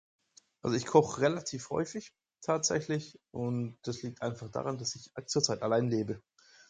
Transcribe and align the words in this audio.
Also 0.63 0.75
ich 0.77 0.87
koch 0.87 1.19
relativ 1.19 1.69
häufig, 1.69 2.11
tatsächlich 2.43 3.19
und 3.29 3.77
das 3.83 4.01
liegt 4.01 4.23
einfach 4.23 4.49
daran 4.49 4.79
das 4.79 4.95
ich 4.95 5.05
in 5.15 5.21
letzter 5.21 5.43
Zeit 5.43 5.61
alleine 5.61 5.89
lebe. 5.91 6.23